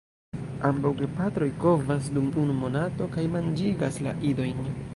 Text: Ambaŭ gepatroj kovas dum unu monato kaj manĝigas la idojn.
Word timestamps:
Ambaŭ 0.69 0.91
gepatroj 1.01 1.49
kovas 1.65 2.09
dum 2.15 2.31
unu 2.45 2.55
monato 2.63 3.09
kaj 3.17 3.27
manĝigas 3.35 4.01
la 4.07 4.15
idojn. 4.31 4.69